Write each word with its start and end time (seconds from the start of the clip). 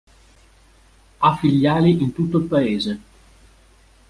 Ha 1.19 1.35
filiali 1.37 1.91
in 2.01 2.11
tutto 2.11 2.39
il 2.39 2.45
paese. 2.45 3.01